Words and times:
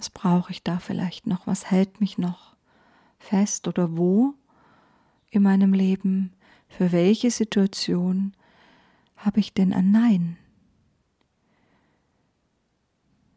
Was 0.00 0.08
brauche 0.08 0.50
ich 0.50 0.62
da 0.62 0.78
vielleicht 0.78 1.26
noch? 1.26 1.46
Was 1.46 1.70
hält 1.70 2.00
mich 2.00 2.16
noch 2.16 2.56
fest 3.18 3.68
oder 3.68 3.98
wo 3.98 4.32
in 5.28 5.42
meinem 5.42 5.74
Leben? 5.74 6.32
Für 6.68 6.90
welche 6.90 7.30
Situation 7.30 8.32
habe 9.18 9.40
ich 9.40 9.52
denn 9.52 9.74
ein 9.74 9.90
Nein? 9.90 10.38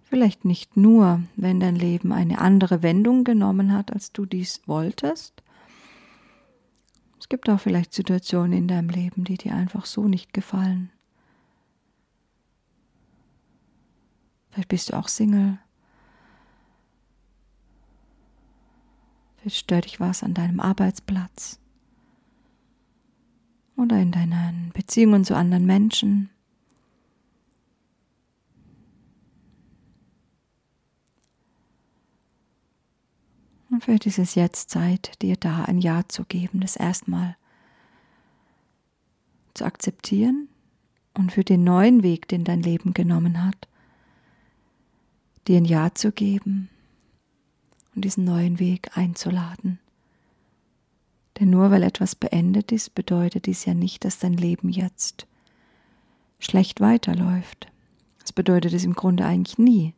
Vielleicht 0.03 0.45
nicht 0.45 0.77
nur, 0.77 1.21
wenn 1.35 1.59
dein 1.59 1.75
Leben 1.75 2.13
eine 2.13 2.39
andere 2.39 2.81
Wendung 2.81 3.25
genommen 3.25 3.73
hat, 3.73 3.91
als 3.91 4.13
du 4.13 4.25
dies 4.25 4.61
wolltest. 4.65 5.43
Es 7.19 7.27
gibt 7.27 7.49
auch 7.49 7.59
vielleicht 7.59 7.93
Situationen 7.93 8.53
in 8.53 8.67
deinem 8.69 8.87
Leben, 8.87 9.25
die 9.25 9.35
dir 9.35 9.53
einfach 9.53 9.85
so 9.85 10.07
nicht 10.07 10.31
gefallen. 10.31 10.93
Vielleicht 14.51 14.69
bist 14.69 14.93
du 14.93 14.97
auch 14.97 15.09
Single. 15.09 15.59
Vielleicht 19.43 19.57
stört 19.57 19.83
dich 19.83 19.99
was 19.99 20.23
an 20.23 20.33
deinem 20.33 20.61
Arbeitsplatz 20.61 21.59
oder 23.75 23.99
in 23.99 24.13
deinen 24.13 24.71
Beziehungen 24.73 25.25
zu 25.25 25.35
anderen 25.35 25.65
Menschen. 25.65 26.29
Und 33.69 33.83
vielleicht 33.83 34.05
ist 34.05 34.17
es 34.17 34.35
jetzt 34.35 34.69
Zeit, 34.69 35.21
dir 35.21 35.35
da 35.35 35.65
ein 35.65 35.79
Ja 35.79 36.07
zu 36.07 36.23
geben, 36.23 36.61
das 36.61 36.77
erstmal 36.77 37.35
zu 39.55 39.65
akzeptieren 39.65 40.47
und 41.15 41.33
für 41.33 41.43
den 41.43 41.65
neuen 41.65 42.01
Weg, 42.01 42.29
den 42.29 42.45
dein 42.45 42.61
Leben 42.61 42.93
genommen 42.93 43.43
hat, 43.43 43.67
dir 45.49 45.57
ein 45.57 45.65
Ja 45.65 45.93
zu 45.93 46.13
geben 46.13 46.69
und 47.95 48.05
diesen 48.05 48.23
neuen 48.23 48.59
Weg 48.59 48.97
einzuladen. 48.97 49.79
Denn 51.39 51.49
nur 51.49 51.71
weil 51.71 51.83
etwas 51.83 52.15
beendet 52.15 52.71
ist, 52.71 52.93
bedeutet 52.95 53.47
dies 53.47 53.65
ja 53.65 53.73
nicht, 53.73 54.05
dass 54.05 54.19
dein 54.19 54.33
Leben 54.33 54.69
jetzt 54.69 55.25
schlecht 56.39 56.81
weiterläuft. 56.81 57.67
Das 58.19 58.33
bedeutet 58.33 58.73
es 58.73 58.83
im 58.83 58.93
Grunde 58.93 59.25
eigentlich 59.25 59.57
nie. 59.57 59.93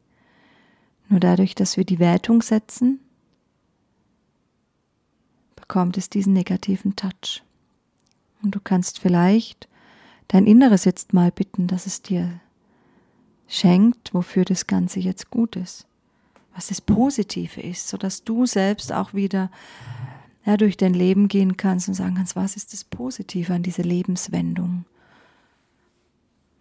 Nur 1.09 1.19
dadurch, 1.19 1.55
dass 1.55 1.77
wir 1.77 1.85
die 1.85 1.99
Wertung 1.99 2.41
setzen, 2.41 2.99
bekommt 5.55 5.97
es 5.97 6.09
diesen 6.09 6.33
negativen 6.33 6.95
Touch. 6.95 7.43
Und 8.41 8.55
du 8.55 8.59
kannst 8.59 8.99
vielleicht 8.99 9.67
dein 10.27 10.45
Inneres 10.45 10.85
jetzt 10.85 11.13
mal 11.13 11.31
bitten, 11.31 11.67
dass 11.67 11.85
es 11.85 12.01
dir 12.01 12.39
schenkt, 13.47 14.13
wofür 14.13 14.45
das 14.45 14.67
Ganze 14.67 14.99
jetzt 14.99 15.29
gut 15.29 15.55
ist, 15.55 15.85
was 16.55 16.67
das 16.67 16.79
Positive 16.79 17.59
ist, 17.61 17.89
sodass 17.89 18.23
du 18.23 18.45
selbst 18.45 18.93
auch 18.93 19.13
wieder 19.13 19.51
ja, 20.45 20.57
durch 20.57 20.77
dein 20.77 20.93
Leben 20.93 21.27
gehen 21.27 21.57
kannst 21.57 21.87
und 21.89 21.95
sagen 21.95 22.15
kannst, 22.15 22.35
was 22.35 22.55
ist 22.55 22.71
das 22.71 22.85
Positive 22.85 23.53
an 23.53 23.61
dieser 23.61 23.83
Lebenswendung? 23.83 24.85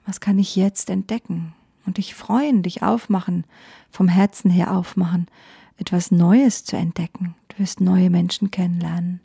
Was 0.04 0.20
kann 0.20 0.38
ich 0.38 0.56
jetzt 0.56 0.90
entdecken? 0.90 1.54
Und 1.86 1.98
dich 1.98 2.14
freuen, 2.14 2.62
dich 2.62 2.82
aufmachen, 2.82 3.44
vom 3.90 4.08
Herzen 4.08 4.50
her 4.50 4.72
aufmachen, 4.72 5.28
etwas 5.76 6.10
Neues 6.10 6.64
zu 6.64 6.76
entdecken. 6.76 7.34
Du 7.48 7.58
wirst 7.58 7.80
neue 7.80 8.10
Menschen 8.10 8.50
kennenlernen. 8.50 9.20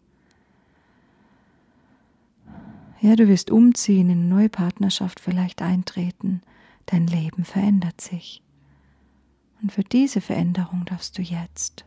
Ja, 3.02 3.16
du 3.16 3.28
wirst 3.30 3.50
umziehen, 3.50 4.10
in 4.10 4.20
eine 4.20 4.28
neue 4.28 4.50
Partnerschaft 4.50 5.22
vielleicht 5.22 5.62
eintreten. 5.62 6.42
Dein 6.86 7.08
Leben 7.08 7.46
verändert 7.46 8.02
sich. 8.02 8.42
Und 9.62 9.72
für 9.72 9.84
diese 9.84 10.22
Veränderung 10.22 10.86
darfst 10.86 11.18
du 11.18 11.22
jetzt 11.22 11.86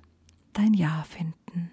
dein 0.52 0.74
Ja 0.74 1.04
finden. 1.04 1.70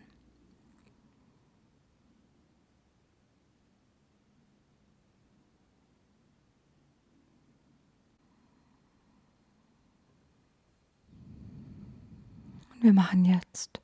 Und 12.72 12.84
wir 12.84 12.94
machen 12.94 13.26
jetzt, 13.26 13.82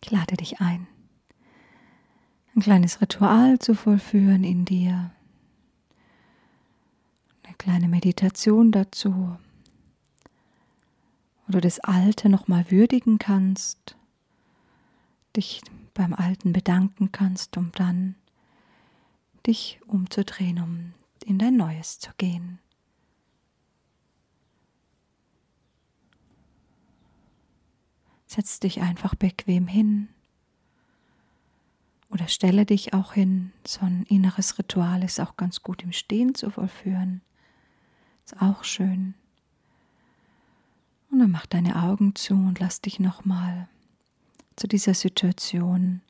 ich 0.00 0.10
lade 0.12 0.36
dich 0.36 0.60
ein, 0.60 0.86
ein 2.54 2.62
kleines 2.62 3.00
Ritual 3.00 3.58
zu 3.58 3.74
vollführen 3.74 4.44
in 4.44 4.64
dir. 4.64 5.10
Eine 7.42 7.54
kleine 7.56 7.88
Meditation 7.88 8.70
dazu, 8.70 9.36
wo 11.46 11.52
du 11.52 11.60
das 11.60 11.80
Alte 11.80 12.28
nochmal 12.28 12.70
würdigen 12.70 13.18
kannst, 13.18 13.96
dich 15.36 15.60
beim 15.92 16.12
Alten 16.12 16.52
bedanken 16.52 17.12
kannst, 17.12 17.56
um 17.56 17.72
dann 17.72 18.14
dich 19.46 19.80
umzudrehen, 19.86 20.58
um 20.60 20.92
in 21.24 21.38
dein 21.38 21.56
Neues 21.56 21.98
zu 21.98 22.10
gehen. 22.16 22.58
Setz 28.26 28.58
dich 28.58 28.80
einfach 28.80 29.14
bequem 29.14 29.68
hin 29.68 30.08
oder 32.10 32.26
stelle 32.26 32.66
dich 32.66 32.94
auch 32.94 33.12
hin. 33.12 33.52
So 33.64 33.84
ein 33.84 34.04
inneres 34.08 34.58
Ritual 34.58 35.04
ist 35.04 35.20
auch 35.20 35.36
ganz 35.36 35.62
gut 35.62 35.82
im 35.82 35.92
Stehen 35.92 36.34
zu 36.34 36.50
vollführen. 36.50 37.20
Ist 38.24 38.40
auch 38.40 38.64
schön. 38.64 39.14
Und 41.14 41.20
dann 41.20 41.30
mach 41.30 41.46
deine 41.46 41.80
Augen 41.80 42.16
zu 42.16 42.34
und 42.34 42.58
lass 42.58 42.80
dich 42.80 42.98
nochmal 42.98 43.68
zu 44.56 44.66
dieser 44.66 44.94
Situation 44.94 46.00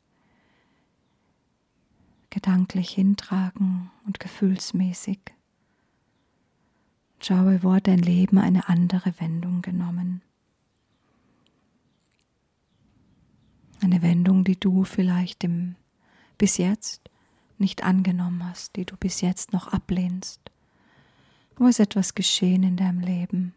gedanklich 2.31 2.89
hintragen 2.89 3.91
und 4.07 4.19
gefühlsmäßig. 4.19 5.19
Schaue, 7.21 7.61
wo 7.61 7.73
hat 7.73 7.85
dein 7.85 7.99
Leben 7.99 8.39
eine 8.39 8.67
andere 8.67 9.13
Wendung 9.19 9.61
genommen. 9.61 10.23
Eine 13.81 14.01
Wendung, 14.01 14.43
die 14.43 14.59
du 14.59 14.85
vielleicht 14.85 15.43
im, 15.43 15.75
bis 16.39 16.57
jetzt 16.57 17.11
nicht 17.59 17.83
angenommen 17.83 18.43
hast, 18.43 18.75
die 18.75 18.85
du 18.85 18.97
bis 18.97 19.21
jetzt 19.21 19.53
noch 19.53 19.67
ablehnst. 19.67 20.41
Wo 21.57 21.67
ist 21.67 21.79
etwas 21.79 22.15
geschehen 22.15 22.63
in 22.63 22.75
deinem 22.75 23.01
Leben, 23.01 23.53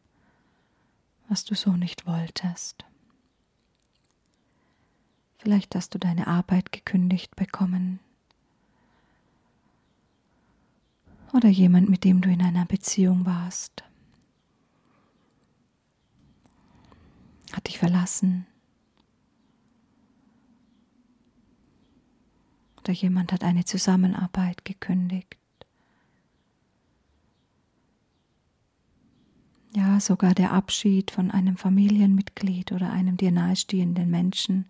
was 1.29 1.45
du 1.45 1.55
so 1.55 1.73
nicht 1.73 2.07
wolltest? 2.07 2.85
Vielleicht 5.39 5.75
hast 5.75 5.95
du 5.95 5.99
deine 5.99 6.27
Arbeit 6.27 6.73
gekündigt 6.73 7.37
bekommen. 7.37 8.01
Oder 11.33 11.49
jemand, 11.49 11.89
mit 11.89 12.05
dem 12.05 12.21
du 12.21 12.31
in 12.31 12.43
einer 12.43 12.65
Beziehung 12.65 13.27
warst, 13.27 13.85
hat 17.53 17.69
dich 17.69 17.79
verlassen. 17.79 18.47
oder 22.89 22.97
jemand 22.97 23.33
hat 23.33 23.45
eine 23.45 23.67
Zusammenarbeit 23.67 24.65
gekündigt. 24.65 25.38
Ja, 29.79 30.01
sogar 30.01 30.35
der 30.35 30.51
Abschied 30.51 31.13
von 31.13 31.31
einem 31.31 31.57
Familienmitglied 31.57 32.73
oder 32.73 32.91
einem 32.91 33.17
dir 33.17 33.31
nahestehenden 33.31 34.11
Menschen 34.11 34.67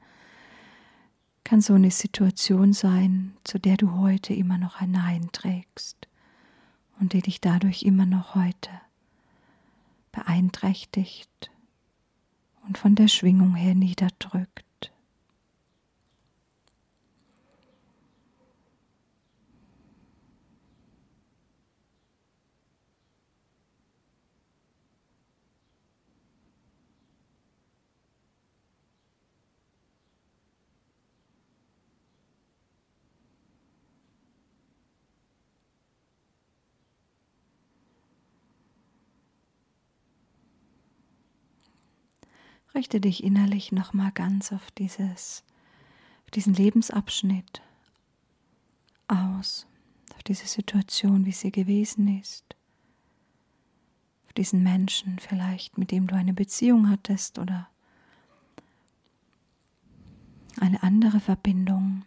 kann 1.44 1.62
so 1.62 1.72
eine 1.72 1.91
Situation 1.91 2.74
sein, 2.74 3.32
zu 3.42 3.58
der 3.58 3.78
du 3.78 3.94
heute 3.94 4.34
immer 4.34 4.58
noch 4.58 4.82
ein 4.82 4.91
Nein 4.91 5.30
trägst 5.32 6.08
und 7.00 7.14
die 7.14 7.22
dich 7.22 7.41
dadurch 7.41 7.84
immer 7.84 8.04
noch 8.04 8.34
heute 8.34 8.68
beeinträchtigt 10.12 11.50
und 12.66 12.77
von 12.77 12.94
der 12.94 13.09
Schwingung 13.09 13.54
her 13.54 13.74
niederdrückt. 13.74 14.67
Richte 42.74 43.00
dich 43.00 43.24
innerlich 43.24 43.72
nochmal 43.72 44.12
ganz 44.12 44.53
auf 44.53 44.70
dieses, 44.72 45.42
auf 46.24 46.30
diesen 46.30 46.54
Lebensabschnitt 46.54 47.62
aus, 49.09 49.66
auf 50.15 50.22
diese 50.22 50.47
Situation, 50.47 51.24
wie 51.24 51.32
sie 51.32 51.50
gewesen 51.50 52.20
ist, 52.20 52.56
auf 54.26 54.32
diesen 54.34 54.62
Menschen 54.62 55.18
vielleicht, 55.18 55.78
mit 55.78 55.91
dem 55.91 56.06
du 56.06 56.15
eine 56.15 56.34
Beziehung 56.34 56.91
hattest 56.91 57.38
oder 57.38 57.68
eine 60.60 60.82
andere 60.82 61.21
Verbindung. 61.21 62.04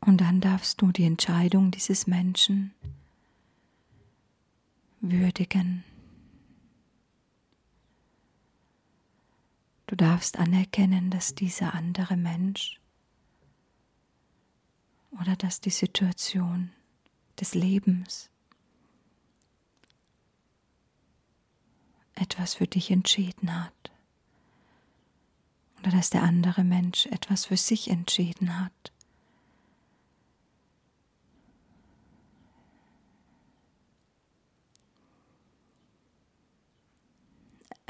Und 0.00 0.22
dann 0.22 0.40
darfst 0.40 0.80
du 0.80 0.92
die 0.92 1.04
Entscheidung 1.04 1.70
dieses 1.70 2.06
Menschen 2.06 2.72
würdigen. 5.00 5.84
Du 9.86 9.96
darfst 9.96 10.38
anerkennen, 10.38 11.10
dass 11.10 11.34
dieser 11.34 11.74
andere 11.74 12.16
Mensch 12.16 12.80
oder 15.10 15.36
dass 15.36 15.60
die 15.60 15.70
Situation 15.70 16.70
des 17.40 17.54
Lebens 17.54 18.30
etwas 22.14 22.54
für 22.54 22.66
dich 22.66 22.90
entschieden 22.90 23.64
hat 23.64 23.90
oder 25.78 25.90
dass 25.90 26.10
der 26.10 26.22
andere 26.22 26.62
Mensch 26.62 27.06
etwas 27.06 27.46
für 27.46 27.56
sich 27.56 27.88
entschieden 27.88 28.60
hat. 28.60 28.92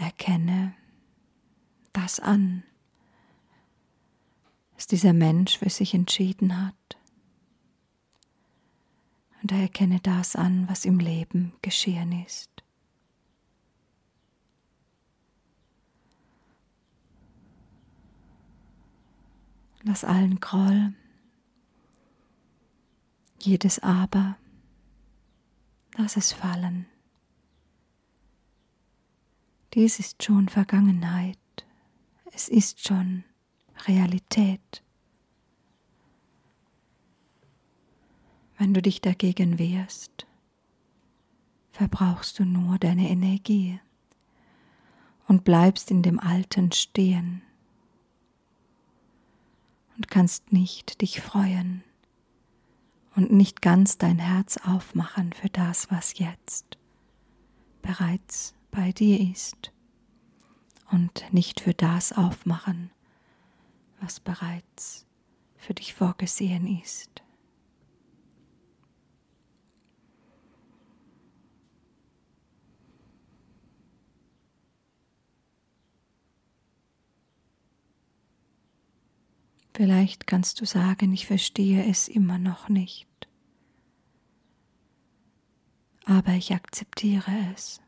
Erkenne 0.01 0.75
das 1.93 2.21
an, 2.21 2.63
was 4.75 4.87
dieser 4.87 5.13
Mensch 5.13 5.59
für 5.59 5.69
sich 5.69 5.93
entschieden 5.93 6.67
hat. 6.67 6.75
Und 9.43 9.53
erkenne 9.53 10.01
das 10.01 10.37
an, 10.37 10.67
was 10.71 10.87
im 10.87 11.01
Leben 11.01 11.53
geschehen 11.61 12.13
ist. 12.25 12.51
Lass 19.83 20.05
allen 20.05 20.41
Groll, 20.41 20.95
jedes 23.39 23.81
Aber, 23.81 24.39
lass 25.97 26.17
es 26.17 26.33
fallen. 26.33 26.90
Dies 29.75 30.01
ist 30.01 30.25
schon 30.25 30.49
Vergangenheit, 30.49 31.39
es 32.33 32.49
ist 32.49 32.85
schon 32.85 33.23
Realität. 33.87 34.83
Wenn 38.59 38.75
du 38.75 38.83
dich 38.83 39.01
dagegen 39.01 39.61
wehrst, 39.61 40.27
verbrauchst 41.71 42.41
du 42.41 42.45
nur 42.45 42.79
deine 42.79 43.09
Energie 43.09 43.81
und 45.29 45.45
bleibst 45.45 45.93
in 45.93 46.03
dem 46.03 46.19
Alten 46.19 46.73
stehen 46.73 47.43
und 49.97 50.11
kannst 50.11 50.53
nicht 50.53 51.01
dich 51.01 51.21
freuen 51.21 51.85
und 53.15 53.31
nicht 53.31 53.63
ganz 53.63 53.99
dein 53.99 54.19
Herz 54.19 54.57
aufmachen 54.57 55.33
für 55.33 55.49
das, 55.49 55.93
was 55.93 56.19
jetzt 56.19 56.77
bereits 57.83 58.55
bei 58.71 58.93
dir 58.93 59.21
ist 59.21 59.73
und 60.91 61.33
nicht 61.33 61.61
für 61.61 61.75
das 61.75 62.13
aufmachen, 62.13 62.91
was 64.01 64.21
bereits 64.21 65.07
für 65.57 65.75
dich 65.75 65.95
vorgesehen 65.95 66.81
ist. 66.81 67.23
Vielleicht 79.75 80.27
kannst 80.27 80.61
du 80.61 80.67
sagen, 80.67 81.13
ich 81.15 81.27
verstehe 81.27 81.87
es 81.89 82.07
immer 82.09 82.37
noch 82.37 82.69
nicht, 82.69 83.09
aber 86.05 86.33
ich 86.33 86.53
akzeptiere 86.53 87.33
es. 87.55 87.81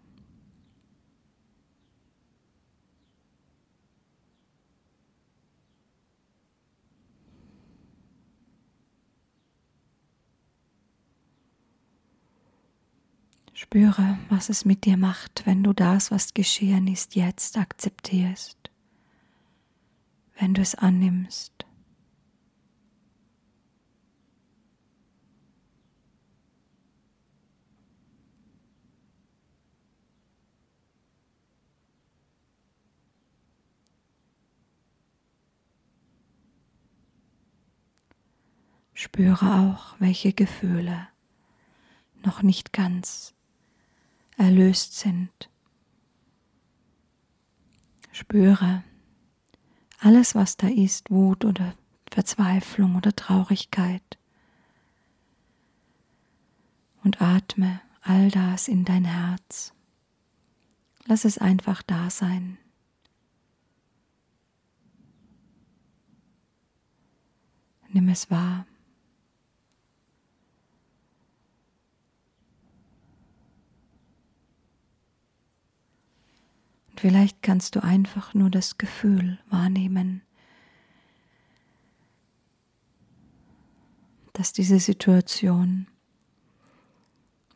Spüre, 13.62 14.18
was 14.28 14.48
es 14.48 14.64
mit 14.64 14.86
dir 14.86 14.96
macht, 14.96 15.46
wenn 15.46 15.62
du 15.62 15.72
das, 15.72 16.10
was 16.10 16.34
geschehen 16.34 16.88
ist, 16.88 17.14
jetzt 17.14 17.56
akzeptierst, 17.56 18.72
wenn 20.36 20.52
du 20.52 20.60
es 20.60 20.74
annimmst. 20.74 21.64
Spüre 38.92 39.54
auch, 39.54 39.94
welche 40.00 40.32
Gefühle 40.32 41.06
noch 42.24 42.42
nicht 42.42 42.72
ganz 42.72 43.34
erlöst 44.42 44.98
sind. 44.98 45.48
Spüre 48.10 48.82
alles, 50.00 50.34
was 50.34 50.56
da 50.56 50.66
ist, 50.66 51.10
Wut 51.10 51.44
oder 51.44 51.74
Verzweiflung 52.10 52.96
oder 52.96 53.14
Traurigkeit. 53.14 54.18
Und 57.04 57.22
atme 57.22 57.80
all 58.02 58.30
das 58.30 58.66
in 58.66 58.84
dein 58.84 59.04
Herz. 59.04 59.72
Lass 61.06 61.24
es 61.24 61.38
einfach 61.38 61.82
da 61.82 62.10
sein. 62.10 62.58
Nimm 67.88 68.08
es 68.08 68.30
wahr. 68.30 68.66
Vielleicht 77.02 77.42
kannst 77.42 77.74
du 77.74 77.82
einfach 77.82 78.32
nur 78.32 78.48
das 78.48 78.78
Gefühl 78.78 79.40
wahrnehmen, 79.50 80.22
dass 84.34 84.52
diese 84.52 84.78
Situation, 84.78 85.88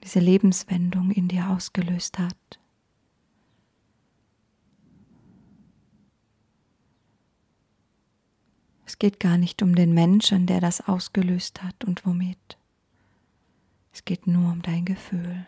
diese 0.03 0.19
Lebenswendung 0.19 1.13
in 1.13 1.29
dir 1.29 1.49
ausgelöst 1.49 2.19
hat. 2.19 2.59
Es 8.85 8.99
geht 8.99 9.21
gar 9.21 9.39
nicht 9.39 9.63
um 9.63 9.77
den 9.77 9.95
Menschen, 9.95 10.49
der 10.49 10.61
das 10.61 10.81
ausgelöst 10.89 11.63
hat 11.63 11.85
und 11.85 12.05
womit. 12.05 12.59
Es 13.93 14.05
geht 14.05 14.27
nur 14.27 14.51
um 14.51 14.63
dein 14.63 14.85
Gefühl. 14.85 15.47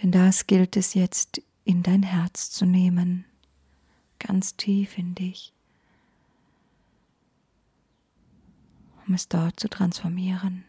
Denn 0.00 0.12
das 0.12 0.46
gilt 0.46 0.76
es 0.76 0.94
jetzt 0.94 1.42
in 1.68 1.82
dein 1.82 2.02
Herz 2.02 2.50
zu 2.50 2.64
nehmen, 2.64 3.26
ganz 4.18 4.56
tief 4.56 4.96
in 4.96 5.14
dich, 5.14 5.52
um 9.06 9.12
es 9.12 9.28
dort 9.28 9.60
zu 9.60 9.68
transformieren. 9.68 10.64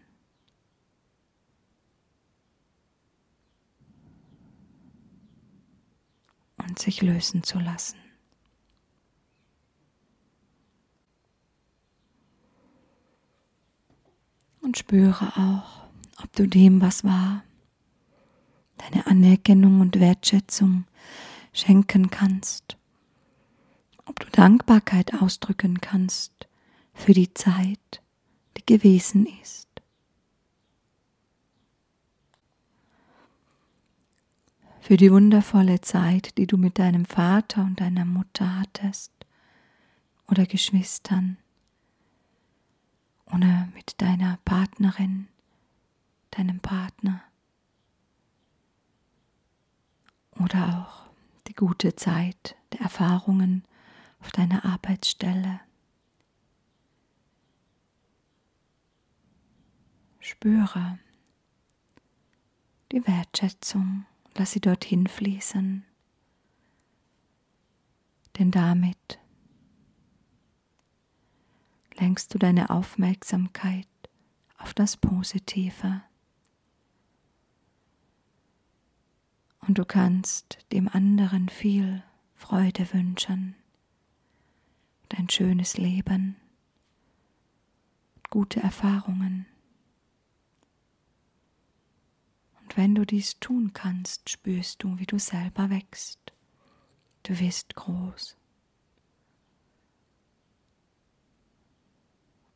Und 6.57 6.77
sich 6.77 7.01
lösen 7.01 7.43
zu 7.43 7.59
lassen. 7.59 7.97
Und 14.59 14.77
spüre 14.77 15.37
auch, 15.37 15.87
ob 16.21 16.33
du 16.33 16.45
dem, 16.45 16.81
was 16.81 17.05
war, 17.05 17.45
deine 18.75 19.07
Anerkennung 19.07 19.79
und 19.79 19.97
Wertschätzung 20.01 20.83
schenken 21.59 22.09
kannst, 22.09 22.77
ob 24.05 24.19
du 24.19 24.29
Dankbarkeit 24.31 25.13
ausdrücken 25.13 25.81
kannst 25.81 26.47
für 26.93 27.13
die 27.13 27.33
Zeit, 27.33 28.01
die 28.57 28.65
gewesen 28.65 29.25
ist. 29.41 29.67
Für 34.81 34.97
die 34.97 35.11
wundervolle 35.11 35.81
Zeit, 35.81 36.37
die 36.37 36.47
du 36.47 36.57
mit 36.57 36.79
deinem 36.79 37.05
Vater 37.05 37.61
und 37.63 37.79
deiner 37.79 38.05
Mutter 38.05 38.59
hattest 38.59 39.11
oder 40.27 40.45
Geschwistern 40.45 41.37
oder 43.27 43.67
mit 43.75 44.01
deiner 44.01 44.39
Partnerin, 44.45 45.27
deinem 46.31 46.59
Partner 46.59 47.21
oder 50.39 50.87
auch 50.87 51.08
die 51.49 51.55
gute 51.55 51.95
Zeit 51.95 52.55
der 52.73 52.81
Erfahrungen 52.81 53.63
auf 54.19 54.31
deiner 54.31 54.65
Arbeitsstelle. 54.65 55.59
Spüre 60.19 60.99
die 62.91 63.05
Wertschätzung, 63.07 64.05
lass 64.35 64.51
sie 64.51 64.61
dorthin 64.61 65.07
fließen, 65.07 65.85
denn 68.37 68.51
damit 68.51 69.19
lenkst 71.95 72.31
du 72.33 72.37
deine 72.37 72.69
Aufmerksamkeit 72.69 73.87
auf 74.59 74.75
das 74.75 74.97
Positive. 74.97 76.03
Und 79.69 79.77
du 79.77 79.85
kannst 79.85 80.57
dem 80.71 80.88
anderen 80.88 81.47
viel 81.47 82.01
Freude 82.33 82.91
wünschen 82.91 83.55
und 85.03 85.19
ein 85.19 85.29
schönes 85.29 85.77
Leben, 85.77 86.38
gute 88.31 88.61
Erfahrungen. 88.61 89.45
Und 92.59 92.77
wenn 92.77 92.95
du 92.95 93.05
dies 93.05 93.39
tun 93.39 93.71
kannst, 93.71 94.31
spürst 94.31 94.81
du, 94.81 94.97
wie 94.97 95.05
du 95.05 95.19
selber 95.19 95.69
wächst. 95.69 96.33
Du 97.21 97.39
wirst 97.39 97.75
groß. 97.75 98.38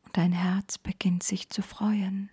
Und 0.02 0.16
dein 0.16 0.32
Herz 0.32 0.78
beginnt 0.78 1.22
sich 1.22 1.48
zu 1.48 1.62
freuen, 1.62 2.28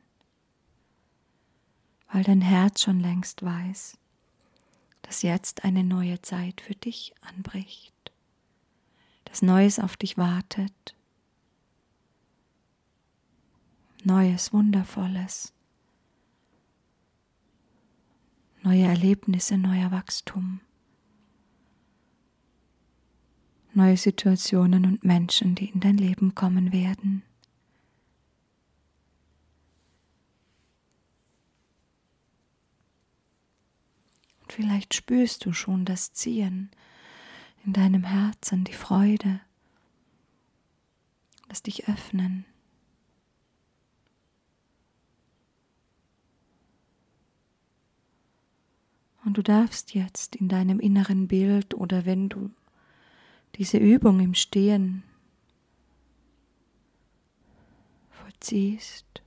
weil 2.12 2.24
dein 2.24 2.42
Herz 2.42 2.82
schon 2.82 3.00
längst 3.00 3.44
weiß, 3.44 4.01
dass 5.12 5.24
jetzt 5.24 5.66
eine 5.66 5.84
neue 5.84 6.22
Zeit 6.22 6.62
für 6.62 6.74
dich 6.74 7.14
anbricht, 7.20 8.14
dass 9.26 9.42
Neues 9.42 9.78
auf 9.78 9.98
dich 9.98 10.18
wartet, 10.18 10.96
Neues, 14.06 14.54
Wundervolles, 14.54 15.52
neue 18.64 18.84
Erlebnisse, 18.84 19.58
neuer 19.58 19.92
Wachstum, 19.92 20.62
neue 23.74 23.98
Situationen 23.98 24.86
und 24.86 25.04
Menschen, 25.04 25.56
die 25.56 25.72
in 25.72 25.82
dein 25.82 25.98
Leben 25.98 26.36
kommen 26.36 26.72
werden. 26.72 27.24
Vielleicht 34.52 34.94
spürst 34.94 35.46
du 35.46 35.54
schon 35.54 35.86
das 35.86 36.12
Ziehen 36.12 36.72
in 37.64 37.72
deinem 37.72 38.04
Herzen, 38.04 38.66
die 38.66 38.74
Freude, 38.74 39.40
das 41.48 41.64
dich 41.64 41.88
öffnen. 41.88 42.44
Und 49.24 49.38
du 49.38 49.42
darfst 49.42 49.94
jetzt 49.94 50.36
in 50.36 50.50
deinem 50.50 50.82
inneren 50.82 51.30
Bild 51.30 51.74
oder 51.74 52.06
wenn 52.06 52.28
du 52.28 52.52
diese 53.56 53.78
Übung 53.78 54.20
im 54.20 54.34
Stehen 54.34 55.04
vollziehst, 58.10 59.22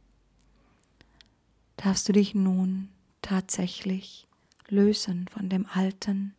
darfst 1.78 2.10
du 2.10 2.12
dich 2.12 2.34
nun 2.34 2.90
tatsächlich 3.22 4.26
lösen 4.68 5.28
von 5.28 5.48
dem 5.48 5.66
Alten. 5.66 6.34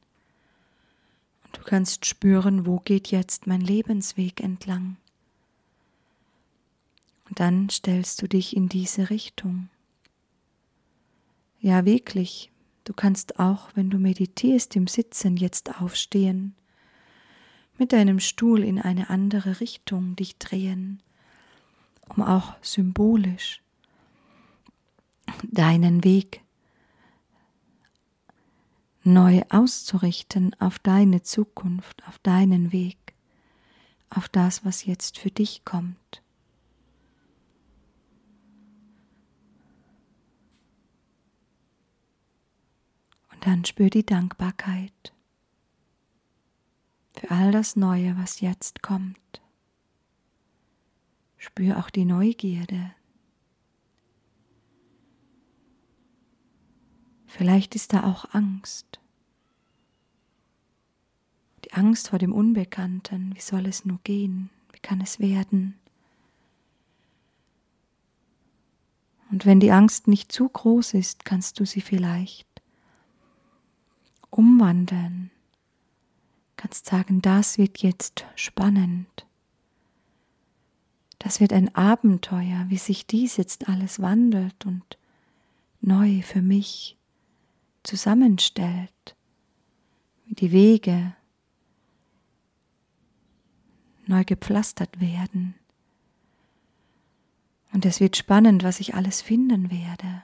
Und 1.44 1.58
du 1.58 1.62
kannst 1.62 2.06
spüren, 2.06 2.66
wo 2.66 2.80
geht 2.80 3.12
jetzt 3.12 3.48
mein 3.48 3.62
Lebensweg 3.62 4.42
entlang. 4.42 4.98
Und 7.28 7.40
dann 7.40 7.70
stellst 7.70 8.22
du 8.22 8.28
dich 8.28 8.56
in 8.56 8.70
diese 8.70 9.10
Richtung. 9.10 9.70
Ja, 11.60 11.86
wirklich, 11.86 12.52
du 12.84 12.94
kannst 12.94 13.40
auch, 13.40 13.70
wenn 13.74 13.90
du 13.90 13.98
meditierst 13.98 14.76
im 14.76 14.88
Sitzen, 14.88 15.38
jetzt 15.38 15.82
aufstehen, 15.82 16.56
mit 17.78 17.92
deinem 17.92 18.20
Stuhl 18.20 18.64
in 18.64 18.80
eine 18.80 19.10
andere 19.10 19.60
Richtung 19.60 20.16
dich 20.16 20.38
drehen, 20.38 21.02
um 22.08 22.24
auch 22.24 22.54
symbolisch 22.62 23.62
deinen 25.52 26.04
Weg 26.04 26.45
neu 29.06 29.44
auszurichten 29.50 30.56
auf 30.60 30.80
deine 30.80 31.22
Zukunft, 31.22 32.06
auf 32.08 32.20
deinen 32.20 32.72
Weg, 32.72 33.14
auf 34.10 34.28
das, 34.30 34.66
was 34.66 34.86
jetzt 34.86 35.18
für 35.18 35.32
dich 35.32 35.64
kommt. 35.64 36.22
Und 43.32 43.46
dann 43.46 43.66
spür 43.66 43.90
die 43.90 44.06
Dankbarkeit 44.06 45.14
für 47.14 47.32
all 47.32 47.52
das 47.52 47.76
Neue, 47.76 48.18
was 48.18 48.42
jetzt 48.42 48.82
kommt. 48.82 49.20
Spür 51.38 51.78
auch 51.78 51.90
die 51.90 52.06
Neugierde. 52.06 52.92
Vielleicht 57.38 57.76
ist 57.76 57.92
da 57.92 58.06
auch 58.06 58.34
Angst. 58.34 59.02
Die 61.66 61.74
Angst 61.74 62.08
vor 62.08 62.18
dem 62.18 62.32
Unbekannten. 62.32 63.36
Wie 63.36 63.42
soll 63.42 63.66
es 63.66 63.84
nur 63.84 64.00
gehen? 64.06 64.50
Wie 64.72 64.80
kann 64.80 65.02
es 65.02 65.20
werden? 65.20 65.78
Und 69.32 69.46
wenn 69.46 69.60
die 69.60 69.72
Angst 69.72 70.08
nicht 70.08 70.32
zu 70.32 70.48
groß 70.48 70.94
ist, 70.94 71.26
kannst 71.26 71.60
du 71.60 71.66
sie 71.66 71.82
vielleicht 71.82 72.48
umwandeln. 74.30 75.30
Kannst 76.56 76.86
sagen, 76.86 77.22
das 77.22 77.58
wird 77.58 77.80
jetzt 77.80 78.24
spannend. 78.36 79.26
Das 81.20 81.42
wird 81.42 81.52
ein 81.52 81.76
Abenteuer, 81.76 82.64
wie 82.70 82.78
sich 82.78 83.08
dies 83.08 83.36
jetzt 83.36 83.68
alles 83.68 84.00
wandelt 84.00 84.66
und 84.66 84.98
neu 85.82 86.22
für 86.22 86.42
mich 86.42 86.95
zusammenstellt, 87.88 89.16
wie 90.26 90.36
die 90.36 90.52
Wege 90.52 91.16
neu 94.08 94.24
gepflastert 94.24 95.00
werden. 95.00 95.56
Und 97.74 97.86
es 97.86 98.00
wird 98.00 98.16
spannend, 98.16 98.64
was 98.64 98.80
ich 98.80 98.96
alles 98.96 99.22
finden 99.22 99.70
werde. 99.70 100.24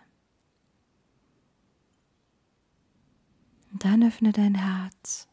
Und 3.71 3.83
dann 3.83 4.03
öffne 4.03 4.31
dein 4.31 4.55
Herz 4.55 5.27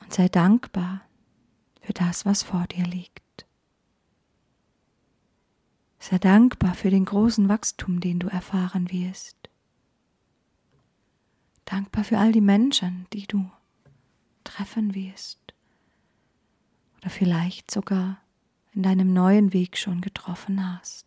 und 0.00 0.12
sei 0.12 0.28
dankbar 0.28 1.02
für 1.80 1.92
das, 1.92 2.26
was 2.26 2.42
vor 2.42 2.66
dir 2.66 2.84
liegt. 2.84 3.46
Sei 5.98 6.18
dankbar 6.18 6.74
für 6.74 6.90
den 6.90 7.04
großen 7.04 7.48
Wachstum, 7.48 8.00
den 8.00 8.18
du 8.18 8.28
erfahren 8.28 8.90
wirst. 8.90 9.39
Dankbar 11.70 12.02
für 12.02 12.18
all 12.18 12.32
die 12.32 12.40
Menschen, 12.40 13.06
die 13.12 13.28
du 13.28 13.48
treffen 14.42 14.92
wirst. 14.92 15.38
Oder 16.98 17.10
vielleicht 17.10 17.70
sogar 17.70 18.20
in 18.72 18.82
deinem 18.82 19.12
neuen 19.12 19.52
Weg 19.52 19.78
schon 19.78 20.00
getroffen 20.00 20.68
hast. 20.68 21.06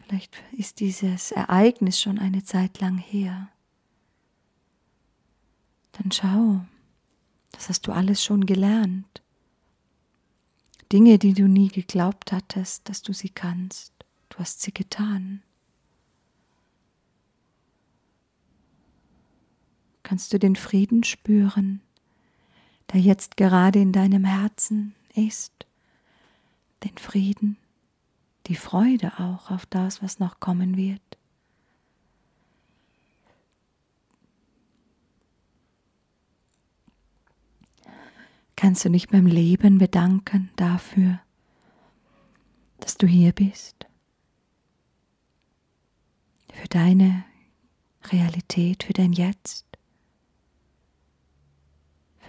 Vielleicht 0.00 0.42
ist 0.50 0.80
dieses 0.80 1.30
Ereignis 1.30 2.00
schon 2.00 2.18
eine 2.18 2.42
Zeit 2.42 2.80
lang 2.80 2.98
her. 2.98 3.48
Dann 5.92 6.10
schau, 6.10 6.64
das 7.52 7.68
hast 7.68 7.86
du 7.86 7.92
alles 7.92 8.24
schon 8.24 8.44
gelernt. 8.44 9.22
Dinge, 10.90 11.20
die 11.20 11.32
du 11.32 11.46
nie 11.46 11.68
geglaubt 11.68 12.32
hattest, 12.32 12.88
dass 12.88 13.02
du 13.02 13.12
sie 13.12 13.30
kannst, 13.30 13.92
du 14.30 14.38
hast 14.38 14.62
sie 14.62 14.74
getan. 14.74 15.44
Kannst 20.06 20.32
du 20.32 20.38
den 20.38 20.54
Frieden 20.54 21.02
spüren, 21.02 21.80
der 22.92 23.00
jetzt 23.00 23.36
gerade 23.36 23.80
in 23.80 23.90
deinem 23.90 24.24
Herzen 24.24 24.94
ist, 25.16 25.66
den 26.84 26.96
Frieden, 26.96 27.56
die 28.46 28.54
Freude 28.54 29.18
auch 29.18 29.50
auf 29.50 29.66
das, 29.66 30.04
was 30.04 30.20
noch 30.20 30.38
kommen 30.38 30.76
wird. 30.76 31.02
Kannst 38.54 38.84
du 38.84 38.90
dich 38.90 39.08
beim 39.08 39.26
Leben 39.26 39.78
bedanken 39.78 40.50
dafür, 40.54 41.18
dass 42.78 42.96
du 42.96 43.08
hier 43.08 43.32
bist, 43.32 43.86
für 46.52 46.68
deine 46.68 47.24
Realität 48.12 48.84
für 48.84 48.92
dein 48.92 49.12
Jetzt, 49.12 49.65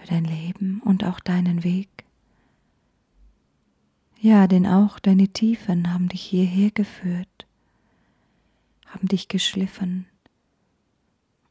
für 0.07 0.13
dein 0.13 0.25
Leben 0.25 0.81
und 0.83 1.03
auch 1.03 1.19
deinen 1.19 1.63
Weg. 1.63 1.89
Ja, 4.19 4.47
denn 4.47 4.65
auch 4.65 4.99
deine 4.99 5.27
Tiefen 5.27 5.93
haben 5.93 6.09
dich 6.09 6.21
hierher 6.21 6.71
geführt, 6.71 7.45
haben 8.87 9.07
dich 9.07 9.27
geschliffen 9.27 10.07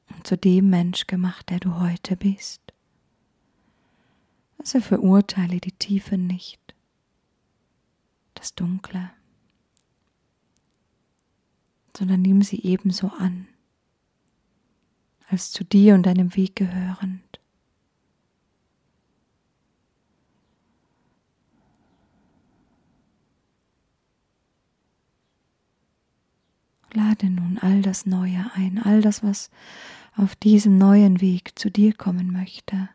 und 0.08 0.26
zu 0.26 0.36
dem 0.36 0.70
Mensch 0.70 1.06
gemacht, 1.06 1.50
der 1.50 1.60
du 1.60 1.78
heute 1.78 2.16
bist. 2.16 2.60
Also 4.58 4.80
verurteile 4.80 5.60
die 5.60 5.72
Tiefen 5.72 6.26
nicht, 6.26 6.74
das 8.34 8.54
Dunkle, 8.54 9.10
sondern 11.96 12.22
nimm 12.22 12.42
sie 12.42 12.62
ebenso 12.64 13.08
an, 13.08 13.46
als 15.28 15.52
zu 15.52 15.64
dir 15.64 15.94
und 15.94 16.04
deinem 16.04 16.34
Weg 16.34 16.56
gehörend. 16.56 17.25
Lade 26.96 27.28
nun 27.28 27.58
all 27.60 27.82
das 27.82 28.06
Neue 28.06 28.50
ein, 28.54 28.82
all 28.82 29.02
das, 29.02 29.22
was 29.22 29.50
auf 30.16 30.34
diesem 30.34 30.78
neuen 30.78 31.20
Weg 31.20 31.58
zu 31.58 31.70
dir 31.70 31.92
kommen 31.92 32.32
möchte. 32.32 32.88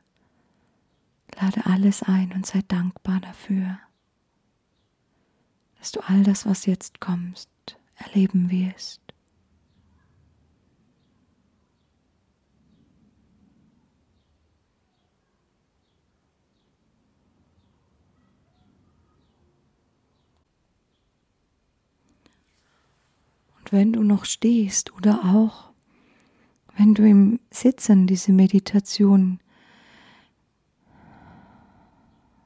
Lade 1.39 1.67
alles 1.67 2.01
ein 2.01 2.31
und 2.33 2.47
sei 2.47 2.63
dankbar 2.67 3.19
dafür, 3.19 3.77
dass 5.77 5.91
du 5.91 5.99
all 5.99 6.23
das, 6.23 6.47
was 6.47 6.65
jetzt 6.65 6.99
kommst, 6.99 7.49
erleben 7.95 8.49
wirst. 8.49 9.00
Wenn 23.71 23.93
du 23.93 24.03
noch 24.03 24.25
stehst 24.25 24.93
oder 24.93 25.23
auch 25.23 25.71
wenn 26.77 26.93
du 26.93 27.07
im 27.07 27.39
Sitzen 27.49 28.05
diese 28.05 28.31
Meditation 28.31 29.39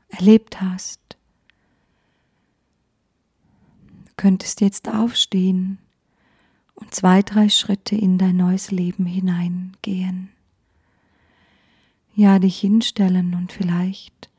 erlebt 0.10 0.62
hast, 0.62 1.18
du 4.06 4.12
könntest 4.18 4.62
jetzt 4.62 4.88
aufstehen 4.88 5.80
und 6.76 6.94
zwei, 6.94 7.22
drei 7.22 7.50
Schritte 7.50 7.96
in 7.96 8.18
dein 8.18 8.38
neues 8.38 8.72
Leben 8.72 9.06
hineingehen. 9.06 10.30
Ja, 12.14 12.40
dich 12.40 12.60
hinstellen 12.60 13.34
und 13.34 13.52
vielleicht 13.52 14.30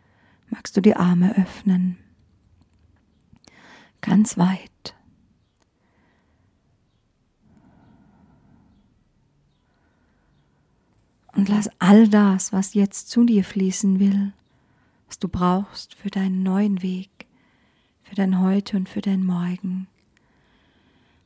magst 0.48 0.76
du 0.76 0.80
die 0.80 0.96
Arme 0.96 1.36
öffnen. 1.36 1.98
Ganz 4.00 4.38
weit. 4.38 4.94
Und 11.36 11.50
lass 11.50 11.68
all 11.78 12.08
das, 12.08 12.54
was 12.54 12.72
jetzt 12.72 13.10
zu 13.10 13.24
dir 13.24 13.44
fließen 13.44 14.00
will, 14.00 14.32
was 15.06 15.18
du 15.18 15.28
brauchst 15.28 15.94
für 15.94 16.08
deinen 16.08 16.42
neuen 16.42 16.82
Weg, 16.82 17.10
für 18.02 18.14
dein 18.14 18.40
Heute 18.40 18.78
und 18.78 18.88
für 18.88 19.02
dein 19.02 19.22
Morgen, 19.22 19.86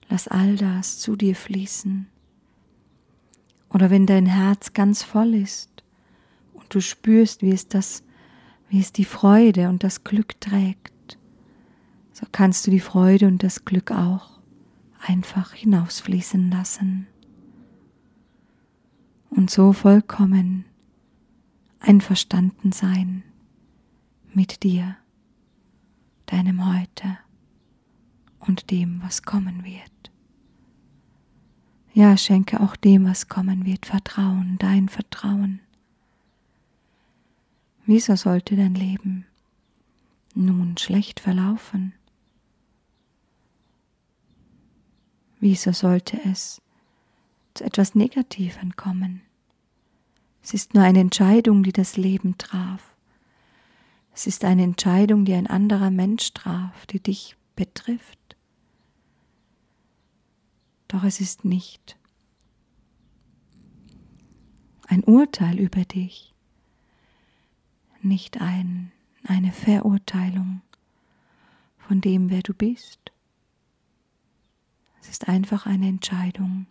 lass 0.09 0.27
all 0.27 0.57
das 0.57 0.99
zu 0.99 1.15
dir 1.15 1.37
fließen. 1.37 2.09
Oder 3.73 3.91
wenn 3.91 4.05
dein 4.07 4.27
Herz 4.27 4.73
ganz 4.73 5.05
voll 5.05 5.33
ist 5.33 5.85
und 6.55 6.75
du 6.75 6.81
spürst, 6.81 7.43
wie 7.43 7.53
es 7.53 7.69
das, 7.69 8.03
wie 8.69 8.81
es 8.81 8.93
die 8.93 9.05
Freude 9.05 9.69
und 9.69 9.85
das 9.85 10.03
Glück 10.03 10.41
trägt, 10.41 11.19
so 12.13 12.27
kannst 12.33 12.67
du 12.67 12.73
die 12.73 12.81
Freude 12.81 13.29
und 13.29 13.45
das 13.45 13.65
Glück 13.65 13.93
auch 13.93 14.41
einfach 15.07 15.55
hinausfließen 15.55 16.51
lassen 16.51 17.07
und 19.31 19.51
so 19.51 19.73
vollkommen 19.73 20.65
einverstanden 21.79 22.73
sein 22.73 23.23
mit 24.35 24.63
dir, 24.63 24.97
deinem 26.27 26.73
Heute 26.73 27.19
und 28.41 28.71
dem, 28.71 29.01
was 29.03 29.23
kommen 29.23 29.65
wird. 29.65 30.11
Ja, 31.93 32.17
schenke 32.17 32.61
auch 32.61 32.77
dem, 32.77 33.05
was 33.05 33.29
kommen 33.29 33.65
wird, 33.65 33.87
Vertrauen, 33.87 34.57
dein 34.59 34.89
Vertrauen. 34.89 35.61
Wieso 37.87 38.15
sollte 38.15 38.57
dein 38.57 38.75
Leben 38.75 39.27
nun 40.35 40.77
schlecht 40.77 41.19
verlaufen? 41.19 41.93
Wieso 45.41 45.73
sollte 45.73 46.21
es 46.25 46.63
etwas 47.59 47.95
Negativem 47.95 48.77
kommen. 48.77 49.23
Es 50.43 50.55
ist 50.55 50.75
nur 50.75 50.83
eine 50.83 51.01
Entscheidung, 51.01 51.63
die 51.63 51.73
das 51.73 51.97
Leben 51.97 52.39
traf. 52.39 52.97
Es 54.13 54.27
ist 54.27 54.45
eine 54.45 54.63
Entscheidung, 54.63 55.25
die 55.25 55.35
ein 55.35 55.47
anderer 55.47 55.91
Mensch 55.91 56.33
traf, 56.33 56.87
die 56.87 57.01
dich 57.01 57.37
betrifft. 57.57 58.19
Doch 60.89 61.05
es 61.05 61.21
ist 61.21 61.45
nicht 61.45 61.97
ein 64.91 65.05
Urteil 65.05 65.61
über 65.61 65.85
dich, 65.85 66.35
nicht 68.03 68.41
ein, 68.41 68.91
eine 69.25 69.53
Verurteilung 69.53 70.63
von 71.79 72.01
dem, 72.01 72.29
wer 72.29 72.43
du 72.43 72.53
bist. 72.53 73.13
Es 75.01 75.09
ist 75.09 75.29
einfach 75.29 75.67
eine 75.67 75.87
Entscheidung, 75.87 76.67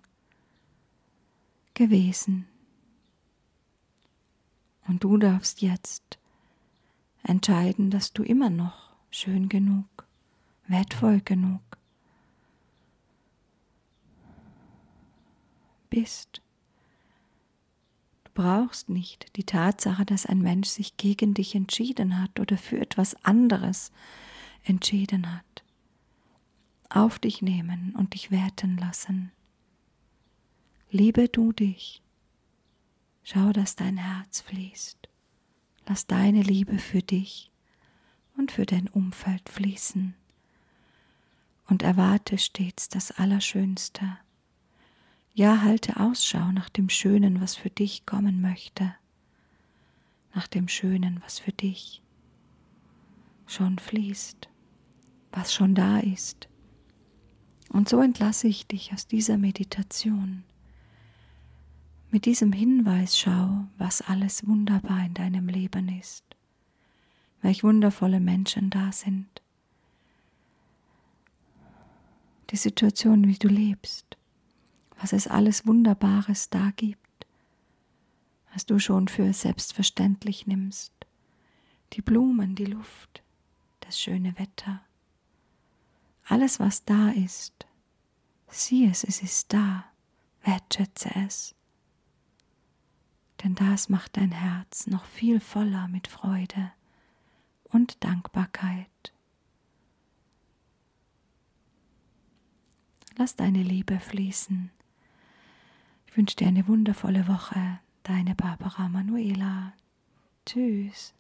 gewesen. 1.80 2.46
Und 4.86 5.06
du 5.06 5.18
darfst 5.18 5.62
jetzt 5.62 6.20
entscheiden, 7.24 7.90
dass 7.90 8.12
du 8.12 8.22
immer 8.22 8.50
noch 8.50 8.92
schön 9.12 9.48
genug, 9.48 9.88
wertvoll 10.68 11.22
genug 11.22 11.62
bist. 15.90 16.42
Du 18.26 18.32
brauchst 18.34 18.90
nicht 18.90 19.38
die 19.38 19.46
Tatsache, 19.46 20.04
dass 20.06 20.26
ein 20.26 20.42
Mensch 20.42 20.68
sich 20.68 20.98
gegen 20.98 21.34
dich 21.34 21.56
entschieden 21.56 22.22
hat 22.22 22.42
oder 22.42 22.58
für 22.58 22.82
etwas 22.82 23.16
anderes 23.24 23.94
entschieden 24.66 25.34
hat. 25.34 25.64
Auf 26.90 27.20
dich 27.20 27.42
nehmen 27.42 27.96
und 27.96 28.16
dich 28.16 28.32
werten 28.32 28.78
lassen. 28.78 29.32
Liebe 30.92 31.30
du 31.30 31.52
dich. 31.52 32.02
Schau, 33.22 33.54
dass 33.54 33.76
dein 33.76 33.98
Herz 33.98 34.42
fließt. 34.42 34.98
Lass 35.86 36.08
deine 36.08 36.42
Liebe 36.42 36.80
für 36.80 37.04
dich 37.04 37.52
und 38.38 38.52
für 38.52 38.66
dein 38.66 38.88
Umfeld 38.88 39.50
fließen. 39.50 40.16
Und 41.68 41.84
erwarte 41.84 42.40
stets 42.40 42.90
das 42.90 43.12
Allerschönste. 43.12 44.18
Ja, 45.36 45.62
halte 45.62 45.98
Ausschau 45.98 46.52
nach 46.52 46.70
dem 46.70 46.90
Schönen, 46.90 47.40
was 47.40 47.56
für 47.56 47.70
dich 47.70 48.08
kommen 48.08 48.42
möchte. 48.42 48.96
Nach 50.34 50.48
dem 50.48 50.68
Schönen, 50.68 51.22
was 51.24 51.38
für 51.38 51.52
dich 51.52 52.02
schon 53.46 53.78
fließt, 53.78 54.50
was 55.32 55.54
schon 55.54 55.76
da 55.76 56.00
ist. 56.00 56.50
Und 57.70 57.90
so 57.90 58.02
entlasse 58.02 58.48
ich 58.48 58.66
dich 58.66 58.92
aus 58.92 59.06
dieser 59.06 59.38
Meditation 59.38 60.46
mit 62.12 62.26
diesem 62.26 62.52
Hinweis 62.52 63.18
schau, 63.18 63.66
was 63.78 64.02
alles 64.02 64.48
wunderbar 64.48 65.06
in 65.06 65.14
deinem 65.14 65.48
Leben 65.48 65.90
ist, 66.00 66.24
welch 67.42 67.64
wundervolle 67.64 68.20
Menschen 68.20 68.70
da 68.70 68.92
sind, 68.92 69.28
die 72.50 72.58
Situation, 72.58 73.28
wie 73.28 73.38
du 73.38 73.48
lebst, 73.48 74.18
was 75.00 75.14
es 75.14 75.28
alles 75.28 75.68
Wunderbares 75.68 76.50
da 76.50 76.72
gibt, 76.76 76.98
was 78.54 78.66
du 78.66 78.80
schon 78.80 79.08
für 79.08 79.32
selbstverständlich 79.32 80.48
nimmst, 80.48 80.94
die 81.94 82.02
Blumen, 82.02 82.56
die 82.56 82.66
Luft, 82.66 83.22
das 83.82 84.00
schöne 84.02 84.38
Wetter, 84.40 84.82
alles, 86.26 86.60
was 86.60 86.86
da 86.86 87.10
ist, 87.10 87.68
sieh 88.48 88.88
es, 88.88 89.04
es 89.04 89.22
ist 89.22 89.54
da, 89.54 89.86
wertschätze 90.44 91.12
es 91.16 91.56
denn 93.44 93.56
das 93.56 93.90
macht 93.90 94.18
dein 94.18 94.32
Herz 94.32 94.88
noch 94.88 95.06
viel 95.06 95.40
voller 95.40 95.88
mit 95.88 96.08
Freude 96.08 96.72
und 97.64 98.04
Dankbarkeit. 98.04 99.14
Lass 103.18 103.36
deine 103.36 103.64
Liebe 103.64 104.00
fließen. 104.00 104.72
Ich 106.08 106.18
wünsche 106.18 106.38
dir 106.38 106.48
eine 106.48 106.68
wundervolle 106.68 107.28
Woche. 107.28 107.80
Deine 108.04 108.34
Barbara 108.34 108.88
Manuela. 108.88 109.74
Tschüss. 110.46 111.14